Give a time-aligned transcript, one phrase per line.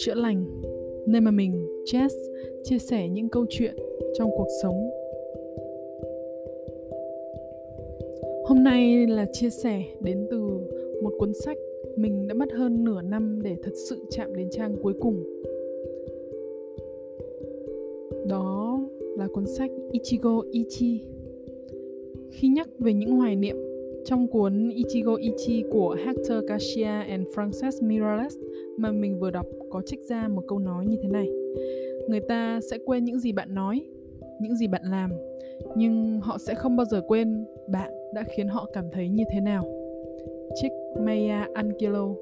[0.00, 0.44] chữa lành,
[1.06, 2.08] nơi mà mình, Jess,
[2.62, 3.74] chia sẻ những câu chuyện
[4.14, 4.90] trong cuộc sống.
[8.44, 10.38] Hôm nay là chia sẻ đến từ
[11.02, 11.56] một cuốn sách
[11.96, 15.42] mình đã mất hơn nửa năm để thật sự chạm đến trang cuối cùng.
[18.28, 18.80] Đó
[19.18, 21.00] là cuốn sách Ichigo Ichi.
[22.30, 23.56] Khi nhắc về những hoài niệm
[24.04, 28.36] trong cuốn Ichigo Ichi của Hector Garcia and Frances Miralles
[28.76, 31.28] mà mình vừa đọc có trích ra một câu nói như thế này.
[32.08, 33.84] Người ta sẽ quên những gì bạn nói,
[34.40, 35.10] những gì bạn làm,
[35.76, 39.40] nhưng họ sẽ không bao giờ quên bạn đã khiến họ cảm thấy như thế
[39.40, 39.64] nào.
[40.62, 42.16] Trích Maya Angelou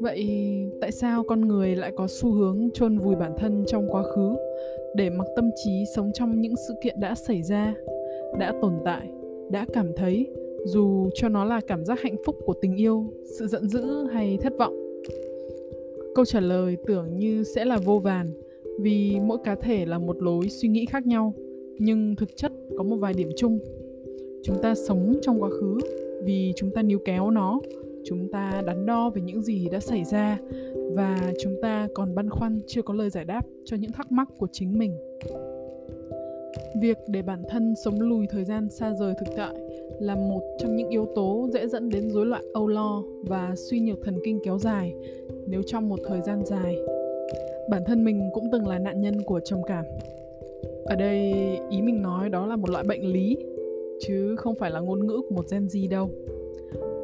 [0.00, 0.28] Vậy
[0.80, 4.36] tại sao con người lại có xu hướng chôn vùi bản thân trong quá khứ
[4.94, 7.74] để mặc tâm trí sống trong những sự kiện đã xảy ra,
[8.38, 9.08] đã tồn tại,
[9.50, 10.26] đã cảm thấy
[10.66, 13.04] dù cho nó là cảm giác hạnh phúc của tình yêu,
[13.38, 14.74] sự giận dữ hay thất vọng,
[16.14, 18.26] câu trả lời tưởng như sẽ là vô vàn,
[18.80, 21.34] vì mỗi cá thể là một lối suy nghĩ khác nhau,
[21.78, 23.58] nhưng thực chất có một vài điểm chung.
[24.42, 25.78] Chúng ta sống trong quá khứ
[26.24, 27.60] vì chúng ta níu kéo nó,
[28.04, 30.38] chúng ta đắn đo về những gì đã xảy ra
[30.94, 34.28] và chúng ta còn băn khoăn chưa có lời giải đáp cho những thắc mắc
[34.38, 34.92] của chính mình.
[36.80, 39.54] Việc để bản thân sống lùi thời gian xa rời thực tại
[40.00, 43.80] là một trong những yếu tố dễ dẫn đến rối loạn âu lo và suy
[43.80, 44.94] nhược thần kinh kéo dài
[45.46, 46.76] nếu trong một thời gian dài.
[47.70, 49.84] Bản thân mình cũng từng là nạn nhân của trầm cảm.
[50.84, 51.32] Ở đây
[51.70, 53.36] ý mình nói đó là một loại bệnh lý
[54.00, 56.10] chứ không phải là ngôn ngữ của một gen Z đâu.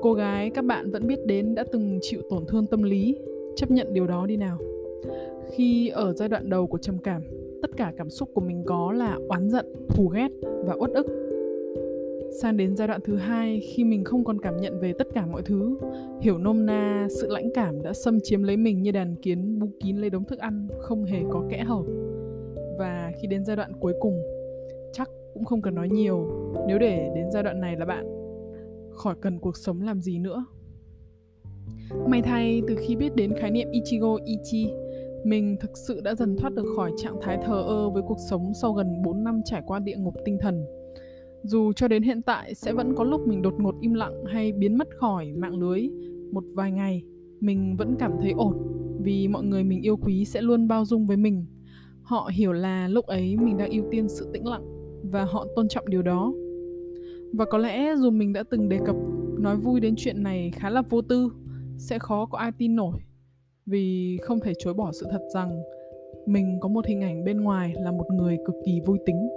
[0.02, 3.16] Cô gái các bạn vẫn biết đến đã từng chịu tổn thương tâm lý,
[3.56, 4.58] chấp nhận điều đó đi nào.
[5.50, 7.22] Khi ở giai đoạn đầu của trầm cảm,
[7.62, 11.06] tất cả cảm xúc của mình có là oán giận, thù ghét và uất ức
[12.40, 15.26] sang đến giai đoạn thứ hai, khi mình không còn cảm nhận về tất cả
[15.26, 15.78] mọi thứ,
[16.20, 19.66] hiểu nôm na sự lãnh cảm đã xâm chiếm lấy mình như đàn kiến bu
[19.80, 21.82] kín lấy đống thức ăn, không hề có kẽ hở.
[22.78, 24.22] Và khi đến giai đoạn cuối cùng,
[24.92, 26.26] chắc cũng không cần nói nhiều.
[26.68, 28.04] Nếu để đến giai đoạn này là bạn,
[28.90, 30.44] khỏi cần cuộc sống làm gì nữa.
[32.06, 34.70] May thay, từ khi biết đến khái niệm ichigo ichi,
[35.24, 38.52] mình thực sự đã dần thoát được khỏi trạng thái thờ ơ với cuộc sống
[38.62, 40.81] sau gần 4 năm trải qua địa ngục tinh thần
[41.42, 44.52] dù cho đến hiện tại sẽ vẫn có lúc mình đột ngột im lặng hay
[44.52, 45.88] biến mất khỏi mạng lưới
[46.32, 47.02] một vài ngày,
[47.40, 48.56] mình vẫn cảm thấy ổn
[49.02, 51.44] vì mọi người mình yêu quý sẽ luôn bao dung với mình.
[52.02, 54.64] Họ hiểu là lúc ấy mình đang ưu tiên sự tĩnh lặng
[55.02, 56.32] và họ tôn trọng điều đó.
[57.32, 58.96] Và có lẽ dù mình đã từng đề cập
[59.38, 61.28] nói vui đến chuyện này khá là vô tư,
[61.78, 62.98] sẽ khó có ai tin nổi
[63.66, 65.62] vì không thể chối bỏ sự thật rằng
[66.26, 69.28] mình có một hình ảnh bên ngoài là một người cực kỳ vui tính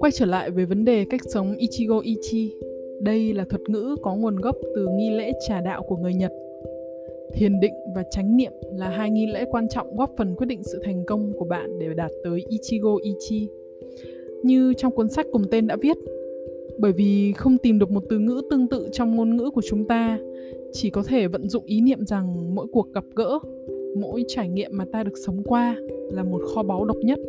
[0.00, 2.54] Quay trở lại với vấn đề cách sống Ichigo Ichi,
[3.00, 6.32] đây là thuật ngữ có nguồn gốc từ nghi lễ trà đạo của người Nhật.
[7.34, 10.62] Thiền định và chánh niệm là hai nghi lễ quan trọng góp phần quyết định
[10.62, 13.48] sự thành công của bạn để đạt tới Ichigo Ichi.
[14.42, 15.96] Như trong cuốn sách cùng tên đã viết,
[16.78, 19.84] bởi vì không tìm được một từ ngữ tương tự trong ngôn ngữ của chúng
[19.88, 20.18] ta,
[20.72, 23.38] chỉ có thể vận dụng ý niệm rằng mỗi cuộc gặp gỡ,
[23.96, 25.76] mỗi trải nghiệm mà ta được sống qua
[26.10, 27.18] là một kho báu độc nhất–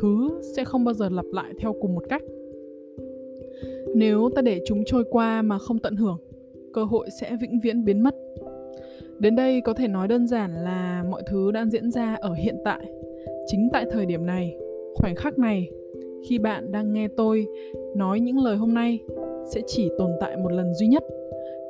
[0.00, 2.22] thứ sẽ không bao giờ lặp lại theo cùng một cách.
[3.94, 6.18] Nếu ta để chúng trôi qua mà không tận hưởng,
[6.72, 8.14] cơ hội sẽ vĩnh viễn biến mất.
[9.18, 12.56] Đến đây có thể nói đơn giản là mọi thứ đang diễn ra ở hiện
[12.64, 12.80] tại.
[13.46, 14.56] Chính tại thời điểm này,
[14.94, 15.68] khoảnh khắc này,
[16.28, 17.46] khi bạn đang nghe tôi
[17.96, 18.98] nói những lời hôm nay
[19.54, 21.02] sẽ chỉ tồn tại một lần duy nhất.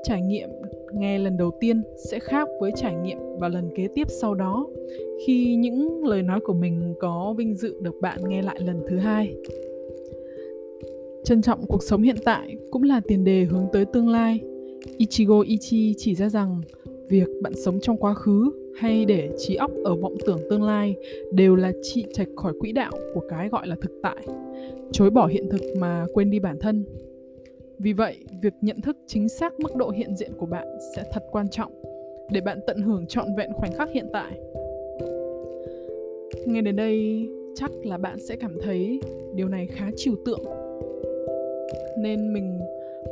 [0.03, 0.49] Trải nghiệm
[0.95, 4.67] nghe lần đầu tiên sẽ khác với trải nghiệm và lần kế tiếp sau đó.
[5.27, 8.97] Khi những lời nói của mình có vinh dự được bạn nghe lại lần thứ
[8.99, 9.35] hai.
[11.25, 14.41] Trân trọng cuộc sống hiện tại cũng là tiền đề hướng tới tương lai.
[14.97, 16.61] Ichigo ichi chỉ ra rằng
[17.09, 20.97] việc bạn sống trong quá khứ hay để trí óc ở vọng tưởng tương lai
[21.33, 24.27] đều là trị trạch khỏi quỹ đạo của cái gọi là thực tại.
[24.93, 26.85] Chối bỏ hiện thực mà quên đi bản thân
[27.82, 31.23] vì vậy, việc nhận thức chính xác mức độ hiện diện của bạn sẽ thật
[31.31, 31.73] quan trọng
[32.31, 34.32] để bạn tận hưởng trọn vẹn khoảnh khắc hiện tại.
[36.46, 39.00] Nghe đến đây, chắc là bạn sẽ cảm thấy
[39.34, 40.44] điều này khá trừu tượng.
[41.99, 42.61] Nên mình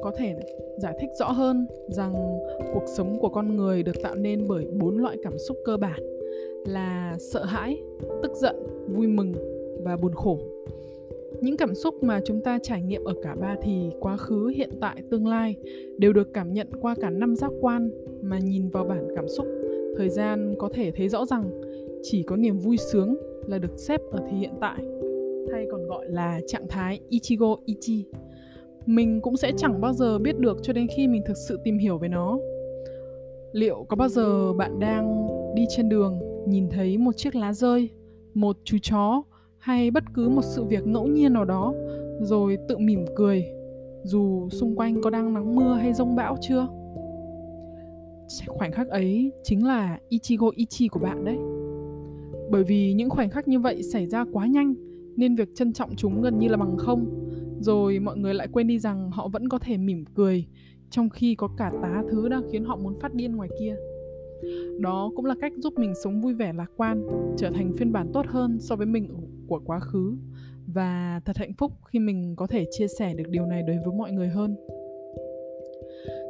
[0.02, 0.34] có thể
[0.76, 2.40] giải thích rõ hơn rằng
[2.74, 6.00] cuộc sống của con người được tạo nên bởi bốn loại cảm xúc cơ bản
[6.66, 7.82] là sợ hãi,
[8.22, 8.56] tức giận,
[8.88, 9.32] vui mừng
[9.84, 10.38] và buồn khổ
[11.40, 14.70] những cảm xúc mà chúng ta trải nghiệm ở cả ba thì quá khứ, hiện
[14.80, 15.56] tại, tương lai
[15.98, 17.90] đều được cảm nhận qua cả năm giác quan
[18.22, 19.46] mà nhìn vào bản cảm xúc.
[19.96, 21.50] Thời gian có thể thấy rõ rằng
[22.02, 23.16] chỉ có niềm vui sướng
[23.46, 24.82] là được xếp ở thì hiện tại,
[25.52, 28.04] hay còn gọi là trạng thái ichigo ichi.
[28.86, 31.78] Mình cũng sẽ chẳng bao giờ biết được cho đến khi mình thực sự tìm
[31.78, 32.38] hiểu về nó.
[33.52, 37.88] Liệu có bao giờ bạn đang đi trên đường, nhìn thấy một chiếc lá rơi,
[38.34, 39.22] một chú chó
[39.60, 41.74] hay bất cứ một sự việc ngẫu nhiên nào đó,
[42.20, 43.44] rồi tự mỉm cười,
[44.02, 46.66] dù xung quanh có đang nắng mưa hay rông bão chưa?
[48.46, 51.38] Khoảnh khắc ấy chính là ichigo ichi của bạn đấy.
[52.50, 54.74] Bởi vì những khoảnh khắc như vậy xảy ra quá nhanh,
[55.16, 57.28] nên việc trân trọng chúng gần như là bằng không.
[57.60, 60.46] Rồi mọi người lại quên đi rằng họ vẫn có thể mỉm cười,
[60.90, 63.76] trong khi có cả tá thứ đang khiến họ muốn phát điên ngoài kia
[64.78, 67.06] đó cũng là cách giúp mình sống vui vẻ lạc quan
[67.36, 69.08] trở thành phiên bản tốt hơn so với mình
[69.48, 70.16] của quá khứ
[70.74, 73.94] và thật hạnh phúc khi mình có thể chia sẻ được điều này đối với
[73.98, 74.56] mọi người hơn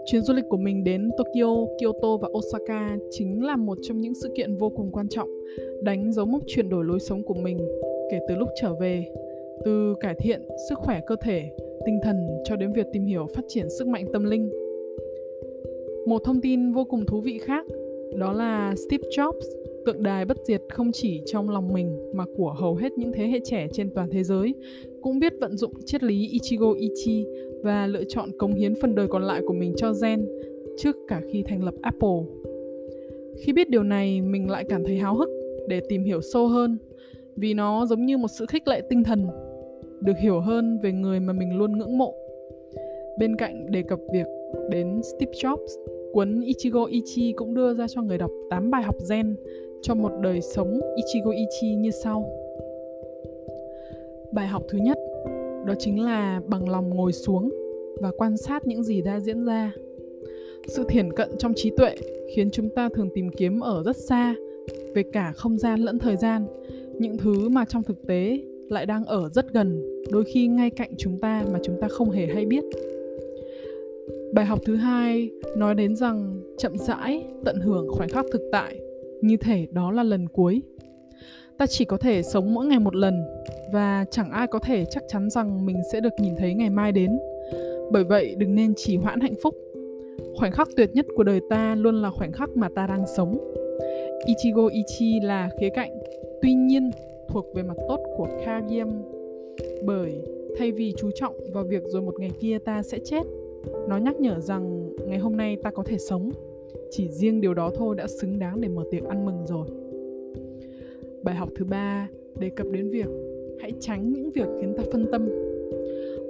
[0.06, 4.14] Chuyến du lịch của mình đến Tokyo, Kyoto và Osaka chính là một trong những
[4.14, 5.28] sự kiện vô cùng quan trọng,
[5.82, 7.58] đánh dấu mốc chuyển đổi lối sống của mình
[8.10, 9.14] kể từ lúc trở về,
[9.64, 11.50] từ cải thiện sức khỏe cơ thể,
[11.86, 14.50] tinh thần cho đến việc tìm hiểu phát triển sức mạnh tâm linh.
[16.06, 17.66] Một thông tin vô cùng thú vị khác
[18.18, 19.40] đó là Steve Jobs,
[19.86, 23.26] tượng đài bất diệt không chỉ trong lòng mình mà của hầu hết những thế
[23.26, 24.54] hệ trẻ trên toàn thế giới,
[25.02, 27.26] cũng biết vận dụng triết lý Ichigo Ichi
[27.62, 30.26] và lựa chọn cống hiến phần đời còn lại của mình cho Zen
[30.76, 32.20] trước cả khi thành lập Apple.
[33.38, 35.28] Khi biết điều này, mình lại cảm thấy háo hức
[35.68, 36.78] để tìm hiểu sâu hơn
[37.36, 39.26] vì nó giống như một sự khích lệ tinh thần
[40.00, 42.14] được hiểu hơn về người mà mình luôn ngưỡng mộ.
[43.18, 44.26] Bên cạnh đề cập việc
[44.70, 48.96] đến Steve Jobs, cuốn Ichigo Ichi cũng đưa ra cho người đọc 8 bài học
[49.10, 49.36] gen
[49.82, 52.30] cho một đời sống Ichigo Ichi như sau.
[54.32, 54.98] Bài học thứ nhất
[55.66, 57.50] đó chính là bằng lòng ngồi xuống
[58.00, 59.72] và quan sát những gì đã diễn ra.
[60.66, 61.94] Sự thiển cận trong trí tuệ
[62.34, 64.34] khiến chúng ta thường tìm kiếm ở rất xa
[64.94, 66.46] về cả không gian lẫn thời gian,
[66.98, 70.90] những thứ mà trong thực tế lại đang ở rất gần, đôi khi ngay cạnh
[70.98, 72.64] chúng ta mà chúng ta không hề hay biết.
[74.32, 78.80] Bài học thứ hai nói đến rằng chậm rãi tận hưởng khoảnh khắc thực tại,
[79.20, 80.62] như thể đó là lần cuối.
[81.58, 83.14] Ta chỉ có thể sống mỗi ngày một lần
[83.72, 86.92] và chẳng ai có thể chắc chắn rằng mình sẽ được nhìn thấy ngày mai
[86.92, 87.18] đến.
[87.92, 89.54] Bởi vậy đừng nên trì hoãn hạnh phúc.
[90.36, 93.38] Khoảnh khắc tuyệt nhất của đời ta luôn là khoảnh khắc mà ta đang sống.
[94.26, 95.90] Ichigo Ichi là khía cạnh,
[96.42, 96.90] tuy nhiên
[97.28, 98.88] thuộc về mặt tốt của Kagyem.
[99.84, 100.22] Bởi
[100.58, 103.22] thay vì chú trọng vào việc rồi một ngày kia ta sẽ chết,
[103.88, 106.30] nó nhắc nhở rằng ngày hôm nay ta có thể sống.
[106.90, 109.68] Chỉ riêng điều đó thôi đã xứng đáng để mở tiệc ăn mừng rồi.
[111.22, 112.08] Bài học thứ ba
[112.38, 113.08] đề cập đến việc
[113.60, 115.28] hãy tránh những việc khiến ta phân tâm.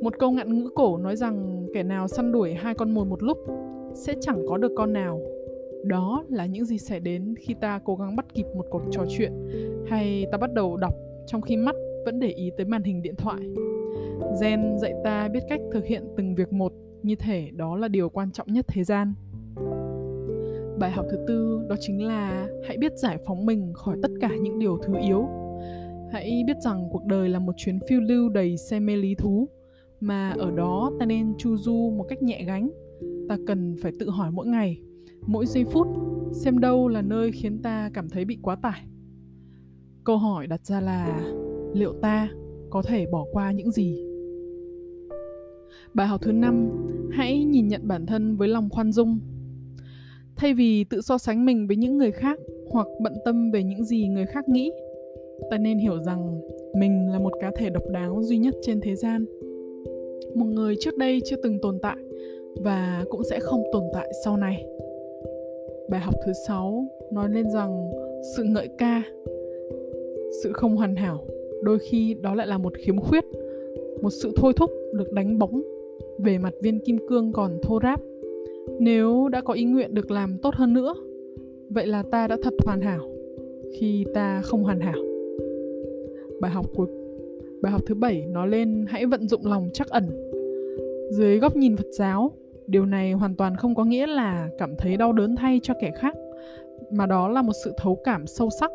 [0.03, 3.23] Một câu ngạn ngữ cổ nói rằng kẻ nào săn đuổi hai con mồi một
[3.23, 3.39] lúc
[3.95, 5.21] sẽ chẳng có được con nào.
[5.85, 9.05] Đó là những gì sẽ đến khi ta cố gắng bắt kịp một cuộc trò
[9.09, 9.33] chuyện
[9.87, 10.95] hay ta bắt đầu đọc
[11.27, 13.41] trong khi mắt vẫn để ý tới màn hình điện thoại.
[14.43, 16.73] Gen dạy ta biết cách thực hiện từng việc một
[17.03, 19.15] như thể đó là điều quan trọng nhất thế gian.
[20.79, 24.31] Bài học thứ tư đó chính là hãy biết giải phóng mình khỏi tất cả
[24.43, 25.29] những điều thứ yếu.
[26.13, 29.49] Hãy biết rằng cuộc đời là một chuyến phiêu lưu đầy say mê lý thú
[30.01, 32.71] mà ở đó ta nên chu du một cách nhẹ gánh.
[33.29, 34.81] Ta cần phải tự hỏi mỗi ngày,
[35.27, 35.87] mỗi giây phút
[36.33, 38.87] xem đâu là nơi khiến ta cảm thấy bị quá tải.
[40.05, 41.33] Câu hỏi đặt ra là
[41.75, 42.29] liệu ta
[42.71, 44.10] có thể bỏ qua những gì?
[45.95, 46.71] Bài học thứ năm,
[47.13, 49.19] hãy nhìn nhận bản thân với lòng khoan dung.
[50.37, 52.39] Thay vì tự so sánh mình với những người khác
[52.71, 54.71] hoặc bận tâm về những gì người khác nghĩ
[55.51, 56.41] ta nên hiểu rằng
[56.75, 59.25] mình là một cá thể độc đáo duy nhất trên thế gian.
[60.35, 61.97] Một người trước đây chưa từng tồn tại
[62.63, 64.65] và cũng sẽ không tồn tại sau này.
[65.91, 67.91] Bài học thứ sáu nói lên rằng
[68.37, 69.03] sự ngợi ca
[70.43, 71.27] sự không hoàn hảo
[71.63, 73.25] đôi khi đó lại là một khiếm khuyết
[74.03, 74.71] một sự thôi thúc
[75.01, 75.63] được đánh bóng
[76.19, 78.01] về mặt viên kim cương còn thô ráp.
[78.79, 80.95] Nếu đã có ý nguyện được làm tốt hơn nữa,
[81.71, 83.01] vậy là ta đã thật hoàn hảo,
[83.79, 84.99] khi ta không hoàn hảo.
[86.41, 86.87] Bài học cuối,
[87.63, 90.07] bài học thứ bảy nói lên hãy vận dụng lòng chắc ẩn.
[91.11, 92.31] Dưới góc nhìn phật giáo,
[92.67, 95.91] điều này hoàn toàn không có nghĩa là cảm thấy đau đớn thay cho kẻ
[96.01, 96.15] khác,
[96.91, 98.71] mà đó là một sự thấu cảm sâu sắc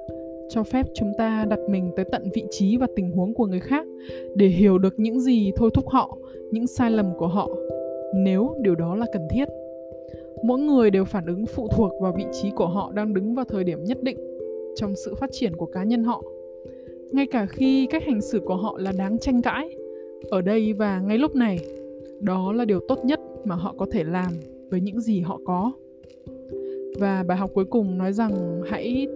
[0.49, 3.59] cho phép chúng ta đặt mình tới tận vị trí và tình huống của người
[3.59, 3.87] khác
[4.35, 6.17] để hiểu được những gì thôi thúc họ,
[6.51, 7.49] những sai lầm của họ,
[8.15, 9.45] nếu điều đó là cần thiết.
[10.43, 13.45] Mỗi người đều phản ứng phụ thuộc vào vị trí của họ đang đứng vào
[13.45, 14.17] thời điểm nhất định
[14.75, 16.23] trong sự phát triển của cá nhân họ.
[17.11, 19.69] Ngay cả khi cách hành xử của họ là đáng tranh cãi,
[20.29, 21.59] ở đây và ngay lúc này,
[22.19, 24.31] đó là điều tốt nhất mà họ có thể làm
[24.69, 25.71] với những gì họ có.
[26.99, 29.07] Và bài học cuối cùng nói rằng hãy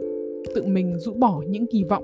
[0.56, 2.04] tự mình rũ bỏ những kỳ vọng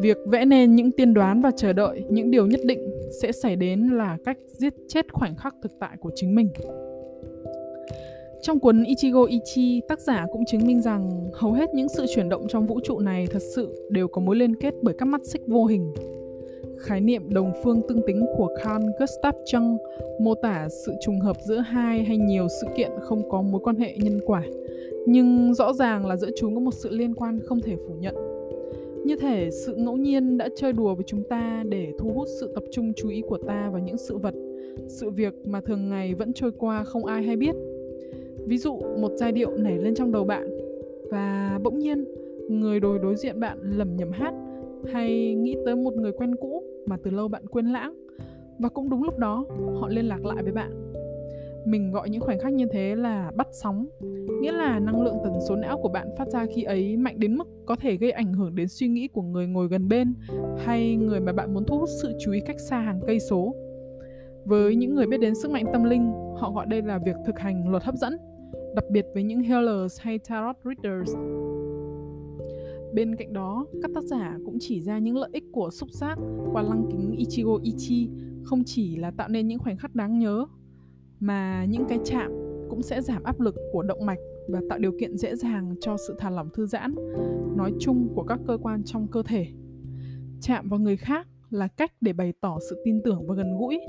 [0.00, 2.90] việc vẽ nên những tiên đoán và chờ đợi những điều nhất định
[3.22, 6.48] sẽ xảy đến là cách giết chết khoảnh khắc thực tại của chính mình
[8.42, 12.28] Trong cuốn Ichigo Ichi, tác giả cũng chứng minh rằng hầu hết những sự chuyển
[12.28, 15.20] động trong vũ trụ này thật sự đều có mối liên kết bởi các mắt
[15.24, 15.94] xích vô hình.
[16.78, 19.76] Khái niệm đồng phương tương tính của Carl Gustav Jung
[20.20, 23.76] mô tả sự trùng hợp giữa hai hay nhiều sự kiện không có mối quan
[23.76, 24.42] hệ nhân quả,
[25.06, 28.14] nhưng rõ ràng là giữa chúng có một sự liên quan không thể phủ nhận.
[29.04, 32.52] Như thể sự ngẫu nhiên đã chơi đùa với chúng ta để thu hút sự
[32.54, 34.34] tập trung chú ý của ta vào những sự vật,
[34.86, 37.54] sự việc mà thường ngày vẫn trôi qua không ai hay biết.
[38.46, 40.48] Ví dụ, một giai điệu nảy lên trong đầu bạn
[41.10, 42.04] và bỗng nhiên
[42.48, 44.34] người đối đối diện bạn lầm nhầm hát
[44.92, 47.94] hay nghĩ tới một người quen cũ mà từ lâu bạn quên lãng.
[48.58, 49.44] Và cũng đúng lúc đó,
[49.80, 50.92] họ liên lạc lại với bạn.
[51.66, 53.86] Mình gọi những khoảnh khắc như thế là bắt sóng,
[54.40, 57.36] nghĩa là năng lượng tần số não của bạn phát ra khi ấy mạnh đến
[57.36, 60.14] mức có thể gây ảnh hưởng đến suy nghĩ của người ngồi gần bên
[60.58, 63.54] hay người mà bạn muốn thu hút sự chú ý cách xa hàng cây số.
[64.44, 67.38] Với những người biết đến sức mạnh tâm linh, họ gọi đây là việc thực
[67.38, 68.16] hành luật hấp dẫn,
[68.74, 71.14] đặc biệt với những healers hay tarot readers.
[72.94, 76.18] Bên cạnh đó, các tác giả cũng chỉ ra những lợi ích của xúc giác
[76.52, 78.08] qua lăng kính Ichigo Ichi
[78.42, 80.46] không chỉ là tạo nên những khoảnh khắc đáng nhớ
[81.20, 82.32] mà những cái chạm
[82.70, 84.18] cũng sẽ giảm áp lực của động mạch
[84.48, 86.94] và tạo điều kiện dễ dàng cho sự thả lỏng thư giãn
[87.56, 89.46] nói chung của các cơ quan trong cơ thể.
[90.40, 93.80] Chạm vào người khác là cách để bày tỏ sự tin tưởng và gần gũi,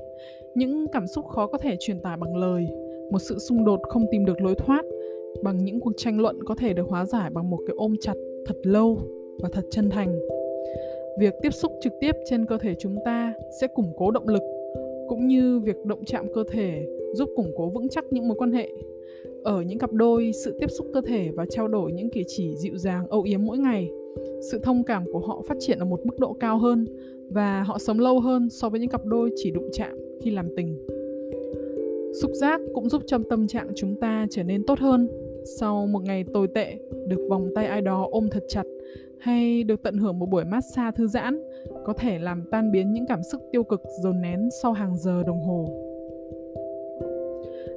[0.56, 2.68] những cảm xúc khó có thể truyền tải bằng lời,
[3.12, 4.86] một sự xung đột không tìm được lối thoát
[5.44, 8.14] bằng những cuộc tranh luận có thể được hóa giải bằng một cái ôm chặt
[8.50, 8.98] thật lâu
[9.40, 10.20] và thật chân thành.
[11.20, 14.44] Việc tiếp xúc trực tiếp trên cơ thể chúng ta sẽ củng cố động lực,
[15.08, 18.52] cũng như việc động chạm cơ thể giúp củng cố vững chắc những mối quan
[18.52, 18.70] hệ.
[19.44, 22.56] Ở những cặp đôi, sự tiếp xúc cơ thể và trao đổi những cử chỉ
[22.58, 23.92] dịu dàng, âu yếm mỗi ngày,
[24.52, 26.86] sự thông cảm của họ phát triển ở một mức độ cao hơn
[27.30, 30.56] và họ sống lâu hơn so với những cặp đôi chỉ đụng chạm khi làm
[30.56, 30.78] tình.
[32.22, 35.08] Xúc giác cũng giúp cho tâm trạng chúng ta trở nên tốt hơn
[35.60, 36.78] sau một ngày tồi tệ
[37.08, 38.64] được vòng tay ai đó ôm thật chặt
[39.20, 41.42] hay được tận hưởng một buổi massage thư giãn
[41.86, 45.24] có thể làm tan biến những cảm xúc tiêu cực dồn nén sau hàng giờ
[45.24, 45.70] đồng hồ.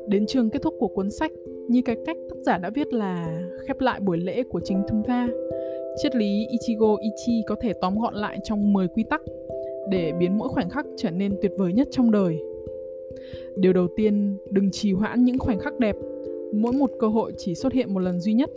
[0.06, 1.32] Đến trường kết thúc của cuốn sách,
[1.68, 5.02] như cái cách tác giả đã viết là khép lại buổi lễ của chính chúng
[5.06, 5.28] ta.
[6.02, 9.22] Triết lý Ichigo Ichi có thể tóm gọn lại trong 10 quy tắc
[9.90, 12.38] để biến mỗi khoảnh khắc trở nên tuyệt vời nhất trong đời.
[13.56, 15.96] Điều đầu tiên, đừng trì hoãn những khoảnh khắc đẹp.
[16.54, 18.50] Mỗi một cơ hội chỉ xuất hiện một lần duy nhất.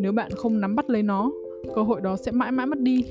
[0.00, 1.32] Nếu bạn không nắm bắt lấy nó,
[1.74, 3.04] cơ hội đó sẽ mãi mãi mất đi.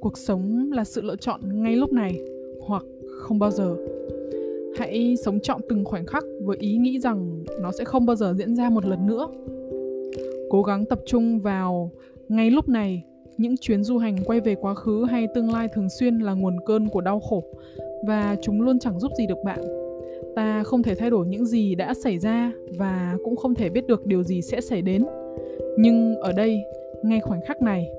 [0.00, 2.20] Cuộc sống là sự lựa chọn ngay lúc này
[2.66, 2.82] hoặc
[3.18, 3.76] không bao giờ.
[4.76, 8.34] Hãy sống trọn từng khoảnh khắc với ý nghĩ rằng nó sẽ không bao giờ
[8.38, 9.28] diễn ra một lần nữa.
[10.50, 11.90] Cố gắng tập trung vào
[12.28, 13.02] ngay lúc này.
[13.38, 16.56] Những chuyến du hành quay về quá khứ hay tương lai thường xuyên là nguồn
[16.66, 17.44] cơn của đau khổ
[18.06, 19.85] và chúng luôn chẳng giúp gì được bạn
[20.34, 23.86] ta không thể thay đổi những gì đã xảy ra và cũng không thể biết
[23.86, 25.04] được điều gì sẽ xảy đến.
[25.78, 26.62] Nhưng ở đây,
[27.02, 27.90] ngay khoảnh khắc này,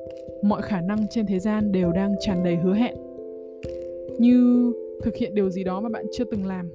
[0.42, 2.96] mọi khả năng trên thế gian đều đang tràn đầy hứa hẹn.
[4.20, 4.72] Như
[5.04, 6.70] thực hiện điều gì đó mà bạn chưa từng làm,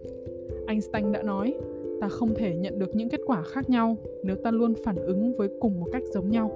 [0.67, 1.55] einstein đã nói,
[2.01, 5.33] ta không thể nhận được những kết quả khác nhau nếu ta luôn phản ứng
[5.33, 6.51] với cùng một cách giống nhau.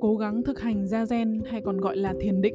[0.00, 2.54] Cố gắng thực hành gia gen hay còn gọi là thiền định.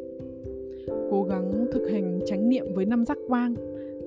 [1.12, 3.56] Cố gắng thực hành chánh niệm với năm giác quang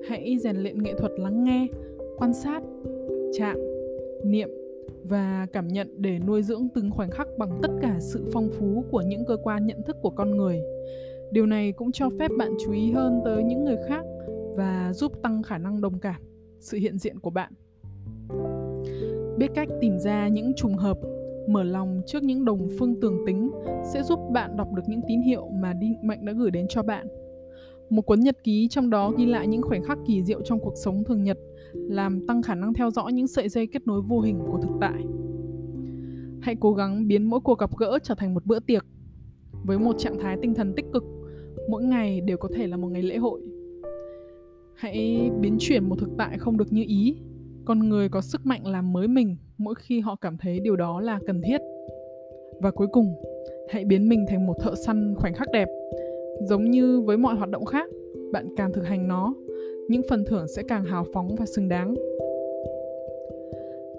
[0.07, 1.67] hãy rèn luyện nghệ thuật lắng nghe,
[2.17, 2.63] quan sát,
[3.37, 3.57] chạm,
[4.23, 4.49] niệm
[5.03, 8.83] và cảm nhận để nuôi dưỡng từng khoảnh khắc bằng tất cả sự phong phú
[8.91, 10.61] của những cơ quan nhận thức của con người.
[11.31, 14.05] Điều này cũng cho phép bạn chú ý hơn tới những người khác
[14.55, 16.21] và giúp tăng khả năng đồng cảm,
[16.59, 17.53] sự hiện diện của bạn.
[19.37, 20.97] Biết cách tìm ra những trùng hợp,
[21.47, 23.51] mở lòng trước những đồng phương tường tính
[23.93, 26.83] sẽ giúp bạn đọc được những tín hiệu mà định mệnh đã gửi đến cho
[26.83, 27.07] bạn
[27.89, 30.73] một cuốn nhật ký trong đó ghi lại những khoảnh khắc kỳ diệu trong cuộc
[30.75, 31.37] sống thường nhật
[31.73, 34.71] làm tăng khả năng theo dõi những sợi dây kết nối vô hình của thực
[34.81, 35.03] tại.
[36.41, 38.85] Hãy cố gắng biến mỗi cuộc gặp gỡ trở thành một bữa tiệc
[39.63, 41.03] với một trạng thái tinh thần tích cực.
[41.69, 43.41] Mỗi ngày đều có thể là một ngày lễ hội.
[44.75, 47.15] Hãy biến chuyển một thực tại không được như ý.
[47.65, 51.01] Con người có sức mạnh làm mới mình mỗi khi họ cảm thấy điều đó
[51.01, 51.61] là cần thiết.
[52.61, 53.15] Và cuối cùng,
[53.69, 55.67] hãy biến mình thành một thợ săn khoảnh khắc đẹp.
[56.41, 57.89] Giống như với mọi hoạt động khác,
[58.31, 59.33] bạn càng thực hành nó
[59.87, 61.95] những phần thưởng sẽ càng hào phóng và xứng đáng.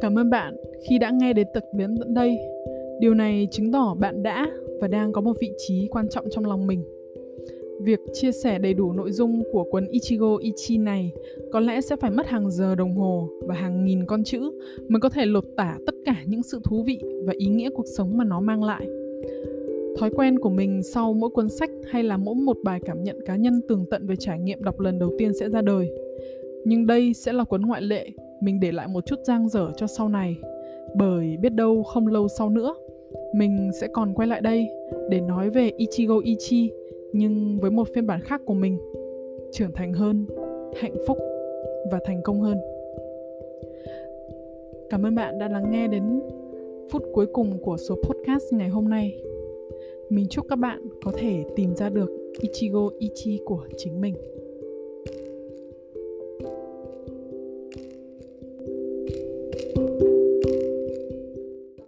[0.00, 0.56] Cảm ơn bạn
[0.88, 2.38] khi đã nghe đến tập biến tận đây.
[3.00, 4.50] Điều này chứng tỏ bạn đã
[4.80, 6.84] và đang có một vị trí quan trọng trong lòng mình.
[7.80, 11.12] Việc chia sẻ đầy đủ nội dung của cuốn Ichigo Ichi này
[11.52, 14.50] có lẽ sẽ phải mất hàng giờ đồng hồ và hàng nghìn con chữ
[14.88, 17.86] mới có thể lột tả tất cả những sự thú vị và ý nghĩa cuộc
[17.96, 18.86] sống mà nó mang lại.
[19.98, 23.20] Thói quen của mình sau mỗi cuốn sách hay là mỗi một bài cảm nhận
[23.26, 25.90] cá nhân tường tận về trải nghiệm đọc lần đầu tiên sẽ ra đời.
[26.64, 28.10] Nhưng đây sẽ là cuốn ngoại lệ
[28.40, 30.36] mình để lại một chút giang dở cho sau này.
[30.94, 32.74] Bởi biết đâu không lâu sau nữa,
[33.34, 34.68] mình sẽ còn quay lại đây
[35.10, 36.70] để nói về Ichigo Ichi,
[37.12, 38.78] nhưng với một phiên bản khác của mình,
[39.52, 40.26] trưởng thành hơn,
[40.80, 41.18] hạnh phúc
[41.90, 42.58] và thành công hơn.
[44.90, 46.20] Cảm ơn bạn đã lắng nghe đến
[46.90, 49.25] phút cuối cùng của số podcast ngày hôm nay
[50.10, 52.10] mình chúc các bạn có thể tìm ra được
[52.40, 54.14] Ichigo Ichi của chính mình.